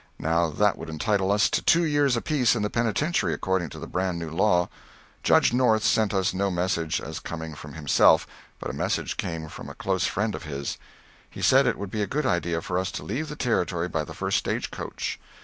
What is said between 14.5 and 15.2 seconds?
coach.